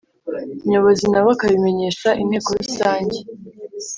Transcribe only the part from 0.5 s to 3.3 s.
Nyobozi nawe akabimenyesha Inteko Rusange